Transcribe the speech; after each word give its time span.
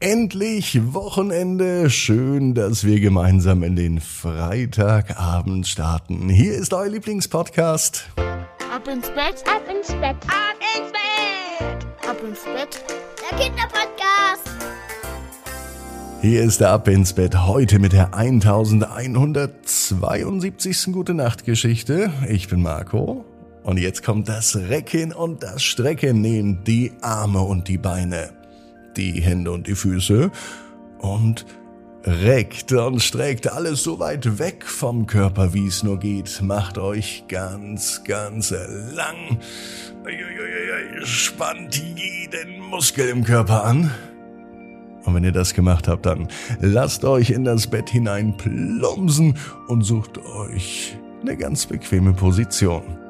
Endlich 0.00 0.94
Wochenende. 0.94 1.90
Schön, 1.90 2.54
dass 2.54 2.84
wir 2.84 3.00
gemeinsam 3.00 3.64
in 3.64 3.74
den 3.74 4.00
Freitagabend 4.00 5.66
starten. 5.66 6.28
Hier 6.28 6.54
ist 6.54 6.72
euer 6.72 6.88
Lieblingspodcast. 6.88 8.08
Ab 8.72 8.86
ins 8.86 9.08
Bett, 9.08 9.42
ab 9.44 9.62
ins 9.68 9.88
Bett, 9.88 10.16
ab 10.28 10.54
ins 10.76 10.92
Bett, 10.92 11.84
ab 12.08 12.16
ins 12.24 12.44
Bett. 12.44 12.80
Der 13.28 13.38
Kinderpodcast. 13.38 14.48
Hier 16.22 16.44
ist 16.44 16.60
der 16.60 16.70
Ab 16.70 16.86
ins 16.86 17.12
Bett 17.12 17.48
heute 17.48 17.80
mit 17.80 17.92
der 17.92 18.14
1172. 18.14 20.92
Gute 20.92 21.14
Nacht 21.14 21.44
Geschichte. 21.44 22.12
Ich 22.28 22.46
bin 22.46 22.62
Marco. 22.62 23.24
Und 23.64 23.80
jetzt 23.80 24.04
kommt 24.04 24.28
das 24.28 24.54
Recken 24.54 25.12
und 25.12 25.42
das 25.42 25.64
Strecken. 25.64 26.20
Nehmt 26.20 26.68
die 26.68 26.92
Arme 27.00 27.40
und 27.40 27.66
die 27.66 27.78
Beine 27.78 28.37
die 28.98 29.22
Hände 29.22 29.52
und 29.52 29.66
die 29.66 29.74
Füße 29.74 30.30
und 30.98 31.46
reckt 32.04 32.72
und 32.72 33.02
streckt 33.02 33.50
alles 33.50 33.82
so 33.82 33.98
weit 33.98 34.38
weg 34.38 34.64
vom 34.64 35.06
Körper, 35.06 35.54
wie 35.54 35.66
es 35.66 35.82
nur 35.82 35.98
geht. 35.98 36.40
Macht 36.42 36.78
euch 36.78 37.24
ganz, 37.28 38.02
ganz 38.04 38.50
lang. 38.50 39.38
Spannt 41.02 41.76
jeden 41.76 42.60
Muskel 42.60 43.08
im 43.08 43.24
Körper 43.24 43.64
an. 43.64 43.90
Und 45.04 45.14
wenn 45.14 45.24
ihr 45.24 45.32
das 45.32 45.54
gemacht 45.54 45.88
habt, 45.88 46.06
dann 46.06 46.28
lasst 46.60 47.04
euch 47.04 47.30
in 47.30 47.44
das 47.44 47.66
Bett 47.66 47.88
hinein 47.88 48.36
plumpsen 48.36 49.34
und 49.68 49.82
sucht 49.82 50.18
euch 50.18 50.98
eine 51.22 51.36
ganz 51.36 51.66
bequeme 51.66 52.12
Position. 52.12 53.07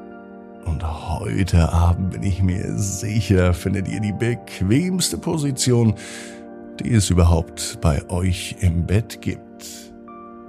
Und 0.69 0.83
heute 0.83 1.73
Abend 1.73 2.11
bin 2.11 2.21
ich 2.21 2.43
mir 2.43 2.77
sicher, 2.77 3.55
findet 3.55 3.87
ihr 3.87 3.99
die 3.99 4.13
bequemste 4.13 5.17
Position, 5.17 5.95
die 6.79 6.93
es 6.93 7.09
überhaupt 7.09 7.79
bei 7.81 8.07
euch 8.09 8.57
im 8.59 8.85
Bett 8.85 9.19
gibt. 9.19 9.91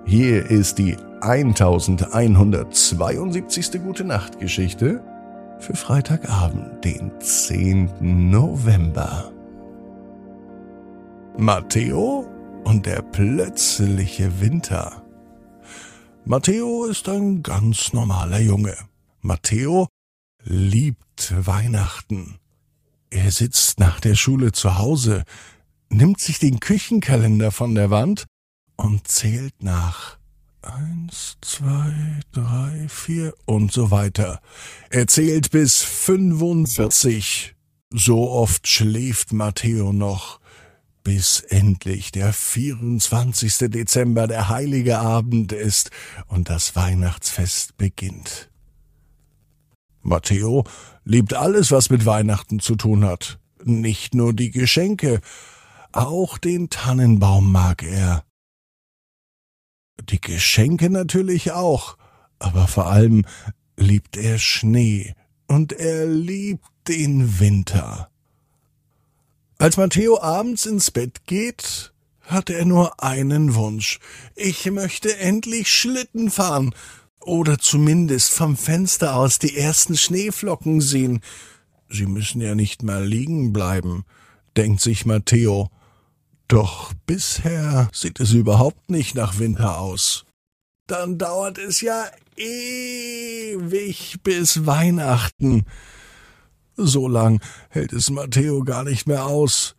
Hier 0.04 0.50
ist 0.50 0.76
die 0.76 0.98
1172. 1.22 3.82
Gute 3.82 4.04
Nacht 4.04 4.38
Geschichte 4.38 5.02
für 5.58 5.74
Freitagabend, 5.74 6.84
den 6.84 7.12
10. 7.18 8.30
November. 8.30 9.32
Matteo 11.38 12.28
und 12.64 12.84
der 12.84 13.00
plötzliche 13.00 14.42
Winter. 14.42 15.02
Matteo 16.26 16.84
ist 16.84 17.08
ein 17.08 17.42
ganz 17.42 17.94
normaler 17.94 18.40
Junge. 18.40 18.74
Matteo 19.22 19.88
liebt 20.44 21.34
Weihnachten. 21.46 22.38
Er 23.10 23.30
sitzt 23.30 23.78
nach 23.80 24.00
der 24.00 24.14
Schule 24.14 24.52
zu 24.52 24.78
Hause, 24.78 25.24
nimmt 25.88 26.20
sich 26.20 26.38
den 26.38 26.60
Küchenkalender 26.60 27.50
von 27.50 27.74
der 27.74 27.90
Wand 27.90 28.26
und 28.76 29.08
zählt 29.08 29.62
nach. 29.62 30.18
Eins, 30.62 31.38
zwei, 31.40 32.20
drei, 32.32 32.86
vier 32.88 33.34
und 33.46 33.72
so 33.72 33.90
weiter. 33.90 34.40
Er 34.90 35.06
zählt 35.06 35.50
bis 35.50 35.82
45. 35.82 37.54
So 37.92 38.30
oft 38.30 38.68
schläft 38.68 39.32
Matteo 39.32 39.92
noch, 39.92 40.38
bis 41.02 41.40
endlich 41.40 42.12
der 42.12 42.32
24. 42.32 43.70
Dezember 43.70 44.26
der 44.26 44.48
heilige 44.48 44.98
Abend 44.98 45.52
ist 45.52 45.90
und 46.28 46.50
das 46.50 46.76
Weihnachtsfest 46.76 47.76
beginnt. 47.78 48.49
Matteo 50.02 50.64
liebt 51.04 51.34
alles, 51.34 51.70
was 51.70 51.90
mit 51.90 52.06
Weihnachten 52.06 52.60
zu 52.60 52.76
tun 52.76 53.04
hat. 53.04 53.38
Nicht 53.64 54.14
nur 54.14 54.32
die 54.32 54.50
Geschenke, 54.50 55.20
auch 55.92 56.38
den 56.38 56.70
Tannenbaum 56.70 57.50
mag 57.50 57.82
er. 57.82 58.24
Die 60.08 60.20
Geschenke 60.20 60.88
natürlich 60.88 61.52
auch, 61.52 61.96
aber 62.38 62.66
vor 62.68 62.86
allem 62.86 63.24
liebt 63.76 64.16
er 64.16 64.38
Schnee 64.38 65.14
und 65.46 65.72
er 65.72 66.06
liebt 66.06 66.66
den 66.88 67.38
Winter. 67.38 68.10
Als 69.58 69.76
Matteo 69.76 70.20
abends 70.20 70.64
ins 70.64 70.90
Bett 70.90 71.26
geht, 71.26 71.92
hat 72.22 72.48
er 72.48 72.64
nur 72.64 73.02
einen 73.02 73.54
Wunsch. 73.54 73.98
Ich 74.34 74.70
möchte 74.70 75.18
endlich 75.18 75.68
Schlitten 75.68 76.30
fahren 76.30 76.74
oder 77.20 77.58
zumindest 77.58 78.32
vom 78.32 78.56
Fenster 78.56 79.16
aus 79.16 79.38
die 79.38 79.56
ersten 79.56 79.96
Schneeflocken 79.96 80.80
sehen. 80.80 81.20
Sie 81.88 82.06
müssen 82.06 82.40
ja 82.40 82.54
nicht 82.54 82.82
mal 82.82 83.04
liegen 83.04 83.52
bleiben, 83.52 84.04
denkt 84.56 84.80
sich 84.80 85.06
Matteo. 85.06 85.70
Doch 86.48 86.92
bisher 87.06 87.88
sieht 87.92 88.20
es 88.20 88.32
überhaupt 88.32 88.90
nicht 88.90 89.14
nach 89.14 89.38
Winter 89.38 89.78
aus. 89.78 90.24
Dann 90.86 91.18
dauert 91.18 91.58
es 91.58 91.80
ja 91.80 92.06
ewig 92.36 94.18
bis 94.22 94.66
Weihnachten. 94.66 95.64
So 96.76 97.06
lang 97.06 97.40
hält 97.68 97.92
es 97.92 98.10
Matteo 98.10 98.64
gar 98.64 98.84
nicht 98.84 99.06
mehr 99.06 99.26
aus. 99.26 99.76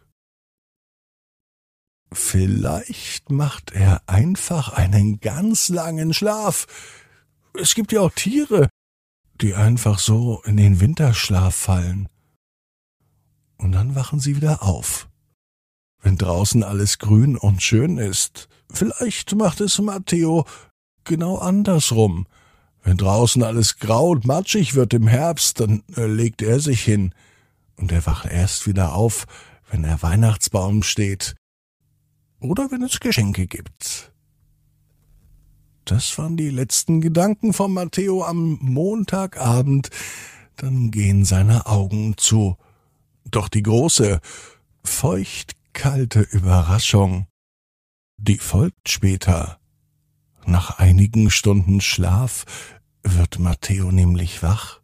Vielleicht 2.13 3.29
macht 3.31 3.71
er 3.71 4.01
einfach 4.07 4.73
einen 4.73 5.19
ganz 5.19 5.69
langen 5.69 6.13
Schlaf, 6.13 6.67
es 7.53 7.75
gibt 7.75 7.91
ja 7.91 8.01
auch 8.01 8.11
Tiere, 8.11 8.69
die 9.41 9.55
einfach 9.55 9.99
so 9.99 10.41
in 10.45 10.57
den 10.57 10.79
Winterschlaf 10.79 11.55
fallen. 11.55 12.07
Und 13.57 13.73
dann 13.73 13.95
wachen 13.95 14.19
sie 14.19 14.35
wieder 14.35 14.63
auf. 14.63 15.07
Wenn 16.01 16.17
draußen 16.17 16.63
alles 16.63 16.97
grün 16.97 17.37
und 17.37 17.61
schön 17.61 17.97
ist, 17.97 18.47
vielleicht 18.71 19.35
macht 19.35 19.61
es 19.61 19.79
Matteo 19.79 20.45
genau 21.03 21.37
andersrum. 21.37 22.25
Wenn 22.83 22.97
draußen 22.97 23.43
alles 23.43 23.77
grau 23.77 24.09
und 24.09 24.25
matschig 24.25 24.73
wird 24.73 24.93
im 24.93 25.07
Herbst, 25.07 25.59
dann 25.59 25.83
äh, 25.95 26.07
legt 26.07 26.41
er 26.41 26.59
sich 26.59 26.83
hin 26.83 27.13
und 27.75 27.91
er 27.91 28.05
wacht 28.05 28.25
erst 28.25 28.65
wieder 28.65 28.93
auf, 28.93 29.25
wenn 29.69 29.83
der 29.83 30.01
Weihnachtsbaum 30.01 30.81
steht 30.81 31.35
oder 32.39 32.71
wenn 32.71 32.81
es 32.81 32.99
Geschenke 32.99 33.45
gibt. 33.45 34.10
Das 35.85 36.17
waren 36.17 36.37
die 36.37 36.49
letzten 36.49 37.01
Gedanken 37.01 37.53
von 37.53 37.73
Matteo 37.73 38.23
am 38.23 38.57
Montagabend. 38.61 39.89
Dann 40.55 40.91
gehen 40.91 41.25
seine 41.25 41.65
Augen 41.65 42.15
zu. 42.17 42.57
Doch 43.25 43.49
die 43.49 43.63
große, 43.63 44.19
feuchtkalte 44.83 46.21
Überraschung, 46.21 47.27
die 48.17 48.37
folgt 48.37 48.89
später. 48.89 49.59
Nach 50.45 50.79
einigen 50.79 51.29
Stunden 51.31 51.81
Schlaf 51.81 52.45
wird 53.03 53.39
Matteo 53.39 53.91
nämlich 53.91 54.43
wach. 54.43 54.81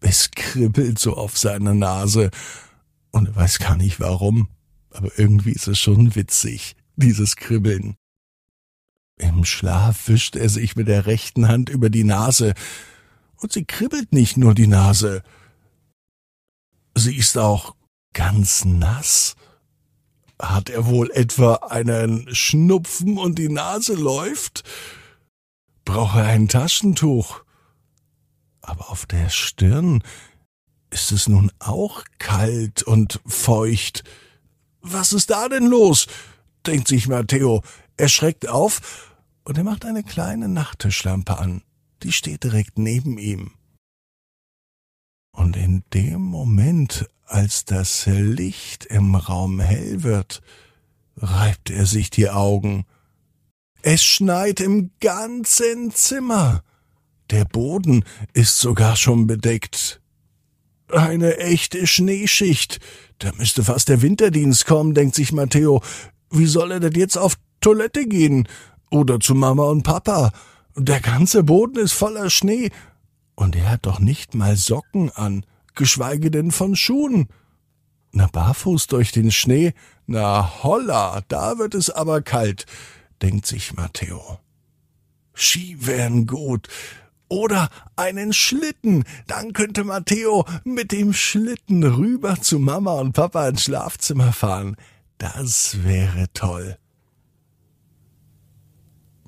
Es 0.00 0.30
kribbelt 0.32 0.98
so 0.98 1.16
auf 1.16 1.38
seiner 1.38 1.74
Nase 1.74 2.30
und 3.10 3.28
er 3.28 3.36
weiß 3.36 3.58
gar 3.58 3.76
nicht 3.76 4.00
warum, 4.00 4.48
aber 4.90 5.18
irgendwie 5.18 5.52
ist 5.52 5.68
es 5.68 5.78
schon 5.78 6.14
witzig, 6.14 6.76
dieses 6.96 7.36
Kribbeln. 7.36 7.96
Im 9.16 9.44
Schlaf 9.44 10.08
wischt 10.08 10.36
er 10.36 10.48
sich 10.48 10.76
mit 10.76 10.88
der 10.88 11.06
rechten 11.06 11.48
Hand 11.48 11.68
über 11.68 11.90
die 11.90 12.04
Nase, 12.04 12.54
und 13.36 13.52
sie 13.52 13.64
kribbelt 13.64 14.12
nicht 14.12 14.36
nur 14.36 14.54
die 14.54 14.66
Nase, 14.66 15.22
sie 16.94 17.16
ist 17.16 17.36
auch 17.36 17.74
ganz 18.12 18.64
nass. 18.64 19.34
Hat 20.40 20.68
er 20.70 20.86
wohl 20.86 21.10
etwa 21.12 21.54
einen 21.54 22.34
Schnupfen 22.34 23.18
und 23.18 23.38
die 23.38 23.48
Nase 23.48 23.94
läuft? 23.94 24.62
Braucht 25.84 26.16
er 26.16 26.26
ein 26.26 26.48
Taschentuch? 26.48 27.42
Aber 28.62 28.90
auf 28.90 29.06
der 29.06 29.28
Stirn 29.28 30.02
ist 30.90 31.12
es 31.12 31.28
nun 31.28 31.52
auch 31.58 32.02
kalt 32.18 32.82
und 32.82 33.20
feucht. 33.26 34.04
Was 34.80 35.12
ist 35.12 35.30
da 35.30 35.48
denn 35.48 35.66
los? 35.66 36.06
denkt 36.66 36.88
sich 36.88 37.08
Matteo. 37.08 37.62
Er 37.96 38.08
schreckt 38.08 38.48
auf 38.48 39.14
und 39.44 39.58
er 39.58 39.64
macht 39.64 39.84
eine 39.84 40.02
kleine 40.02 40.48
Nachttischlampe 40.48 41.38
an. 41.38 41.62
Die 42.02 42.12
steht 42.12 42.44
direkt 42.44 42.78
neben 42.78 43.18
ihm. 43.18 43.52
Und 45.32 45.56
in 45.56 45.84
dem 45.92 46.20
Moment, 46.20 47.08
als 47.26 47.64
das 47.64 48.06
Licht 48.06 48.84
im 48.86 49.14
Raum 49.14 49.60
hell 49.60 50.02
wird, 50.02 50.42
reibt 51.16 51.70
er 51.70 51.86
sich 51.86 52.10
die 52.10 52.30
Augen. 52.30 52.84
Es 53.82 54.02
schneit 54.02 54.60
im 54.60 54.90
ganzen 55.00 55.90
Zimmer. 55.92 56.62
Der 57.30 57.44
Boden 57.44 58.04
ist 58.32 58.58
sogar 58.58 58.96
schon 58.96 59.26
bedeckt. 59.26 60.00
Eine 60.88 61.38
echte 61.38 61.86
Schneeschicht. 61.86 62.80
Da 63.18 63.32
müsste 63.32 63.64
fast 63.64 63.88
der 63.88 64.02
Winterdienst 64.02 64.66
kommen, 64.66 64.94
denkt 64.94 65.14
sich 65.14 65.32
Matteo. 65.32 65.82
Wie 66.30 66.46
soll 66.46 66.72
er 66.72 66.80
denn 66.80 66.94
jetzt 66.94 67.16
auf 67.16 67.36
Toilette 67.64 68.06
gehen 68.06 68.46
oder 68.90 69.20
zu 69.20 69.34
Mama 69.34 69.64
und 69.64 69.84
Papa? 69.84 70.32
Der 70.76 71.00
ganze 71.00 71.44
Boden 71.44 71.78
ist 71.78 71.94
voller 71.94 72.28
Schnee 72.28 72.70
und 73.36 73.56
er 73.56 73.70
hat 73.70 73.86
doch 73.86 74.00
nicht 74.00 74.34
mal 74.34 74.54
Socken 74.54 75.10
an, 75.10 75.46
geschweige 75.74 76.30
denn 76.30 76.50
von 76.50 76.76
Schuhen. 76.76 77.28
Na, 78.12 78.26
barfuß 78.26 78.86
durch 78.88 79.12
den 79.12 79.32
Schnee? 79.32 79.72
Na, 80.06 80.62
holla, 80.62 81.22
da 81.28 81.56
wird 81.56 81.74
es 81.74 81.88
aber 81.88 82.20
kalt, 82.20 82.66
denkt 83.22 83.46
sich 83.46 83.72
Matteo. 83.72 84.40
Ski 85.32 85.78
wären 85.80 86.26
gut. 86.26 86.68
Oder 87.28 87.70
einen 87.96 88.34
Schlitten. 88.34 89.04
Dann 89.26 89.54
könnte 89.54 89.84
Matteo 89.84 90.44
mit 90.64 90.92
dem 90.92 91.14
Schlitten 91.14 91.82
rüber 91.82 92.38
zu 92.42 92.58
Mama 92.58 93.00
und 93.00 93.14
Papa 93.14 93.48
ins 93.48 93.62
Schlafzimmer 93.62 94.34
fahren. 94.34 94.76
Das 95.16 95.82
wäre 95.82 96.26
toll. 96.34 96.76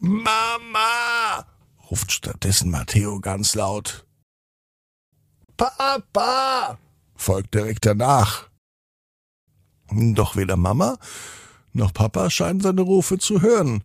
Mama! 0.01 1.47
ruft 1.91 2.13
stattdessen 2.13 2.71
Matteo 2.71 3.21
ganz 3.21 3.55
laut. 3.55 4.07
Papa! 5.57 6.79
folgt 7.15 7.55
direkt 7.55 7.87
danach. 7.87 8.49
Doch 9.91 10.37
weder 10.37 10.57
Mama 10.57 10.99
noch 11.77 11.93
Papa 11.93 12.31
scheinen 12.31 12.61
seine 12.61 12.81
Rufe 12.81 13.19
zu 13.19 13.43
hören. 13.43 13.85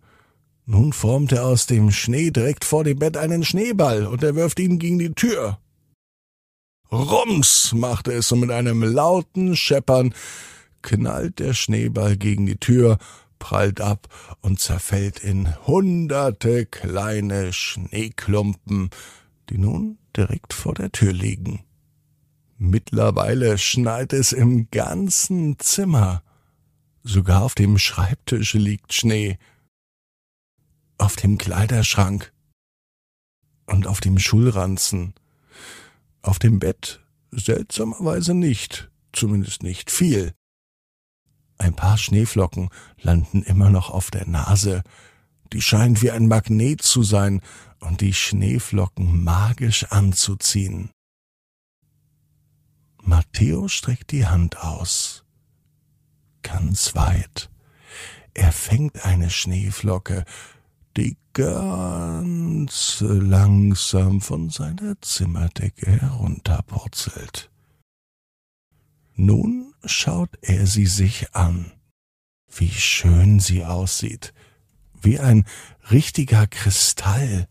Nun 0.66 0.94
formt 0.94 1.32
er 1.32 1.46
aus 1.46 1.68
dem 1.68 1.92
Schnee 1.92 2.32
direkt 2.32 2.64
vor 2.64 2.84
dem 2.84 3.00
Bett 3.00 3.18
einen 3.18 3.44
Schneeball 3.44 4.06
und 4.08 4.24
er 4.24 4.36
wirft 4.36 4.60
ihn 4.60 4.80
gegen 4.80 5.00
die 5.00 5.14
Tür. 5.14 5.60
Rums 6.92 7.74
macht 7.74 8.08
er 8.08 8.18
es 8.18 8.32
und 8.32 8.42
mit 8.42 8.52
einem 8.52 8.84
lauten 8.84 9.56
Scheppern 9.56 10.14
knallt 10.82 11.40
der 11.40 11.54
Schneeball 11.54 12.18
gegen 12.18 12.46
die 12.46 12.58
Tür, 12.58 12.98
prallt 13.42 13.82
ab 13.82 14.08
und 14.42 14.60
zerfällt 14.60 15.20
in 15.20 15.54
hunderte 15.66 16.66
kleine 16.68 17.52
Schneeklumpen, 17.52 18.92
die 19.50 19.58
nun 19.58 19.98
direkt 20.16 20.54
vor 20.54 20.76
der 20.76 20.92
Tür 20.92 21.12
liegen. 21.12 21.66
Mittlerweile 22.58 23.58
schneit 23.58 24.14
es 24.14 24.32
im 24.32 24.70
ganzen 24.70 25.58
Zimmer. 25.58 26.22
Sogar 27.04 27.42
auf 27.42 27.56
dem 27.56 27.80
Schreibtisch 27.80 28.54
liegt 28.54 28.94
Schnee. 28.94 29.40
Auf 31.00 31.16
dem 31.16 31.40
Kleiderschrank. 31.40 32.32
Und 33.66 33.88
auf 33.88 34.00
dem 34.00 34.20
Schulranzen. 34.20 35.16
Auf 36.22 36.38
dem 36.38 36.60
Bett 36.60 37.04
seltsamerweise 37.32 38.36
nicht, 38.36 38.92
zumindest 39.12 39.64
nicht 39.64 39.90
viel. 39.90 40.36
Ein 41.62 41.76
paar 41.76 42.00
Schneeflocken 42.00 42.70
landen 43.00 43.44
immer 43.44 43.70
noch 43.70 43.92
auf 43.92 44.10
der 44.10 44.26
Nase. 44.28 44.82
Die 45.54 45.62
scheint 45.62 46.02
wie 46.02 46.10
ein 46.10 46.28
Magnet 46.28 46.82
zu 46.82 47.04
sein 47.04 47.40
und 47.80 48.02
die 48.02 48.16
Schneeflocken 48.16 49.24
magisch 49.24 49.84
anzuziehen. 49.92 50.90
Matteo 53.04 53.68
streckt 53.68 54.12
die 54.12 54.26
Hand 54.26 54.58
aus. 54.58 55.24
Ganz 56.42 56.96
weit. 56.96 57.52
Er 58.34 58.52
fängt 58.52 59.06
eine 59.06 59.30
Schneeflocke, 59.30 60.26
die 60.98 61.16
ganz 61.34 63.04
langsam 63.08 64.20
von 64.20 64.50
seiner 64.50 65.00
Zimmerdecke 65.00 65.92
herunterpurzelt. 65.92 67.52
Nun 69.14 69.71
schaut 69.86 70.38
er 70.42 70.68
sie 70.68 70.86
sich 70.86 71.34
an. 71.34 71.72
Wie 72.54 72.70
schön 72.70 73.40
sie 73.40 73.64
aussieht. 73.66 74.34
Wie 75.02 75.20
ein 75.20 75.46
richtiger 75.90 76.48
Kristall. 76.48 77.48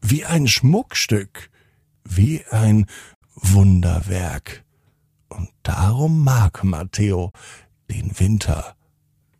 Wie 0.00 0.24
ein 0.24 0.48
Schmuckstück. 0.48 1.50
Wie 2.04 2.44
ein 2.46 2.86
Wunderwerk. 3.34 4.64
Und 5.28 5.50
darum 5.62 6.24
mag 6.24 6.64
Matteo 6.64 7.32
den 7.90 8.18
Winter, 8.18 8.76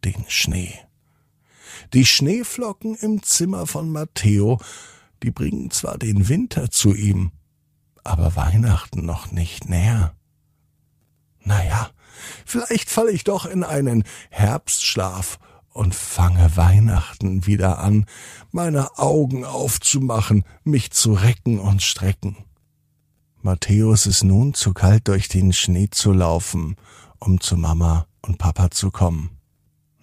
den 0.05 0.25
Schnee. 0.29 0.75
Die 1.93 2.07
Schneeflocken 2.07 2.95
im 2.97 3.23
Zimmer 3.23 3.67
von 3.67 3.91
Matteo, 3.91 4.61
die 5.23 5.31
bringen 5.31 5.71
zwar 5.71 5.99
den 5.99 6.29
Winter 6.29 6.71
zu 6.71 6.95
ihm, 6.95 7.33
aber 8.05 8.37
Weihnachten 8.37 9.05
noch 9.05 9.33
nicht 9.33 9.69
näher. 9.69 10.15
Naja, 11.49 11.89
vielleicht 12.45 12.91
falle 12.91 13.11
ich 13.11 13.25
doch 13.25 13.47
in 13.47 13.65
einen 13.65 14.05
Herbstschlaf 14.29 15.39
und 15.71 15.95
fange 15.95 16.57
Weihnachten 16.59 17.47
wieder 17.47 17.79
an, 17.79 18.05
meine 18.53 18.99
Augen 18.99 19.47
aufzumachen, 19.47 20.45
mich 20.63 20.91
zu 20.91 21.15
recken 21.15 21.59
und 21.59 21.83
strecken. 21.83 22.37
Matthäus 23.41 24.05
ist 24.05 24.25
nun 24.25 24.53
zu 24.53 24.75
kalt 24.75 25.09
durch 25.09 25.29
den 25.29 25.55
Schnee 25.55 25.89
zu 25.91 26.13
laufen, 26.13 26.77
um 27.19 27.41
zu 27.41 27.57
Mama 27.57 28.07
und 28.21 28.37
Papa 28.37 28.71
zu 28.71 28.91
kommen. 28.91 29.31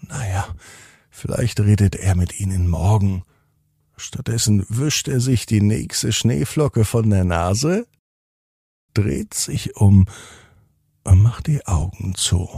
Naja, 0.01 0.47
vielleicht 1.11 1.59
redet 1.59 1.95
er 1.95 2.15
mit 2.15 2.39
ihnen 2.39 2.67
morgen. 2.67 3.21
Stattdessen 3.97 4.65
wischt 4.67 5.07
er 5.07 5.19
sich 5.19 5.45
die 5.45 5.61
nächste 5.61 6.11
Schneeflocke 6.11 6.85
von 6.85 7.11
der 7.11 7.23
Nase, 7.23 7.85
dreht 8.95 9.35
sich 9.35 9.75
um 9.75 10.07
und 11.05 11.21
macht 11.21 11.47
die 11.47 11.65
Augen 11.65 12.13
zu. 12.15 12.49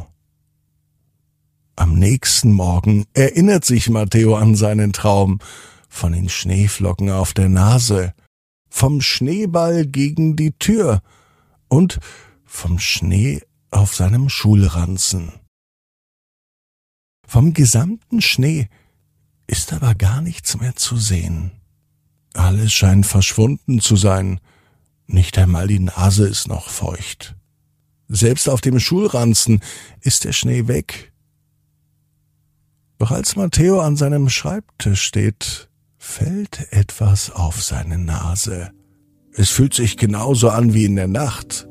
Am 1.76 1.94
nächsten 1.94 2.54
Morgen 2.54 3.06
erinnert 3.14 3.64
sich 3.64 3.90
Matteo 3.90 4.36
an 4.36 4.56
seinen 4.56 4.94
Traum 4.94 5.40
von 5.90 6.14
den 6.14 6.28
Schneeflocken 6.28 7.12
auf 7.12 7.34
der 7.34 7.50
Nase 7.50 8.16
vom 8.70 9.02
Schneeball 9.02 9.86
gegen 9.86 10.36
die 10.36 10.52
Tür 10.54 11.02
und 11.68 12.00
vom 12.46 12.80
Schnee 12.80 13.42
auf 13.70 13.96
seinem 13.96 14.30
Schulranzen. 14.30 15.34
Vom 17.28 17.54
gesamten 17.54 18.22
Schnee 18.22 18.70
ist 19.48 19.74
aber 19.74 19.96
gar 19.96 20.22
nichts 20.22 20.60
mehr 20.60 20.76
zu 20.76 20.98
sehen. 20.98 21.52
Alles 22.34 22.74
scheint 22.74 23.06
verschwunden 23.06 23.82
zu 23.82 23.96
sein, 23.96 24.40
nicht 25.08 25.38
einmal 25.38 25.68
die 25.68 25.80
Nase 25.80 26.28
ist 26.28 26.48
noch 26.48 26.70
feucht. 26.70 27.36
Selbst 28.10 28.48
auf 28.50 28.62
dem 28.62 28.80
Schulranzen 28.80 29.62
ist 30.02 30.24
der 30.24 30.32
Schnee 30.32 30.68
weg. 30.68 31.12
Doch 33.00 33.12
als 33.12 33.36
Matteo 33.36 33.80
an 33.82 33.96
seinem 33.96 34.30
Schreibtisch 34.30 35.02
steht, 35.02 35.70
fällt 35.98 36.72
etwas 36.72 37.30
auf 37.30 37.62
seine 37.62 37.98
Nase. 37.98 38.72
Es 39.34 39.50
fühlt 39.50 39.74
sich 39.74 39.98
genauso 39.98 40.50
an 40.50 40.74
wie 40.74 40.86
in 40.86 40.96
der 40.96 41.08
Nacht. 41.08 41.68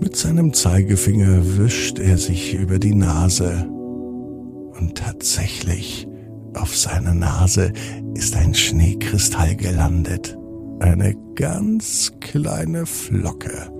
Mit 0.00 0.16
seinem 0.16 0.54
Zeigefinger 0.54 1.58
wischt 1.58 1.98
er 1.98 2.18
sich 2.18 2.54
über 2.54 2.78
die 2.78 2.94
Nase. 2.94 3.68
Und 3.68 4.96
tatsächlich, 4.96 6.08
auf 6.54 6.76
seiner 6.76 7.14
Nase 7.14 7.72
ist 8.14 8.34
ein 8.34 8.54
Schneekristall 8.54 9.54
gelandet. 9.54 10.36
Eine 10.80 11.14
ganz 11.36 12.12
kleine 12.20 12.86
Flocke, 12.86 13.70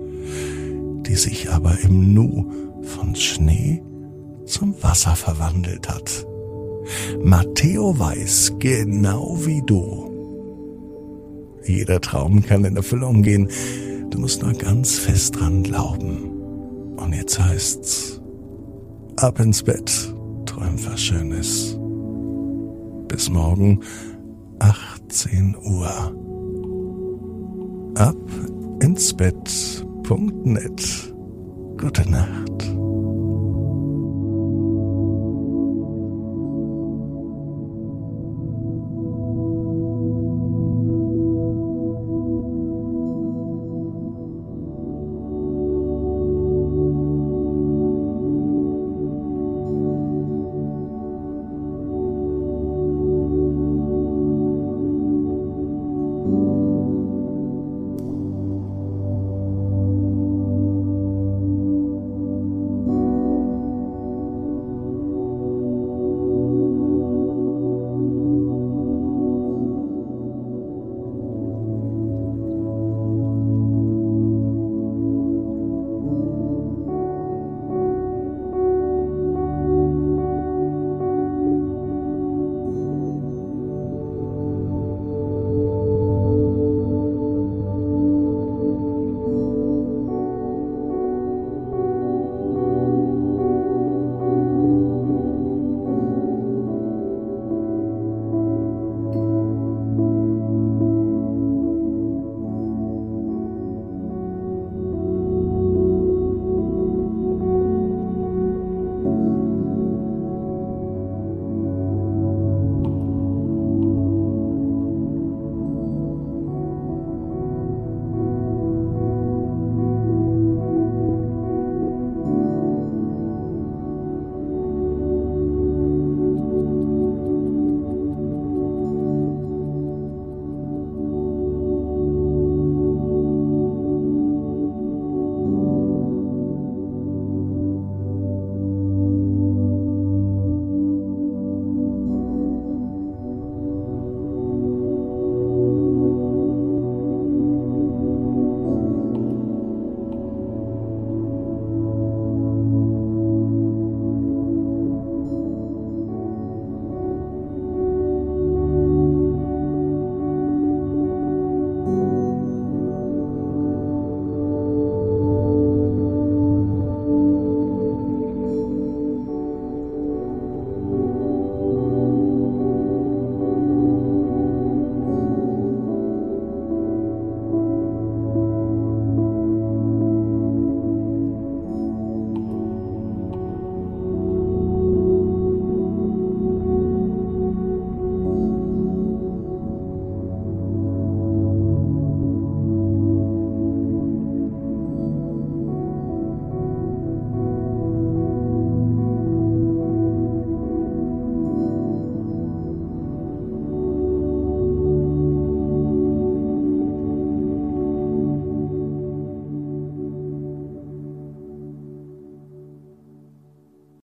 die 1.07 1.15
sich 1.15 1.51
aber 1.51 1.79
im 1.83 2.13
Nu 2.13 2.45
von 2.81 3.15
Schnee 3.15 3.83
zum 4.45 4.75
Wasser 4.81 5.15
verwandelt 5.15 5.89
hat. 5.89 6.25
Matteo 7.23 7.97
weiß 7.97 8.53
genau 8.59 9.37
wie 9.45 9.61
du. 9.65 10.09
Jeder 11.65 12.01
Traum 12.01 12.43
kann 12.43 12.65
in 12.65 12.75
Erfüllung 12.75 13.21
gehen. 13.21 13.49
Du 14.09 14.19
musst 14.19 14.41
nur 14.41 14.53
ganz 14.53 14.97
fest 14.97 15.39
dran 15.39 15.63
glauben. 15.63 16.31
Und 16.97 17.13
jetzt 17.13 17.39
heißt's, 17.39 18.21
ab 19.17 19.39
ins 19.39 19.63
Bett, 19.63 20.13
träum 20.45 20.75
was 20.85 21.01
Schönes. 21.01 21.77
Bis 23.07 23.29
morgen, 23.29 23.79
18 24.59 25.55
Uhr. 25.55 25.87
Ab 27.95 28.17
ins 28.81 29.13
Bett.net. 29.13 29.90
Gute 31.77 32.09
Nacht. 32.11 32.80